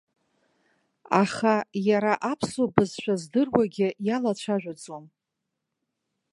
[1.21, 1.55] Аха,
[1.87, 5.05] иара аԥсуа бызшәа здыруагьы иалацәажәаӡом.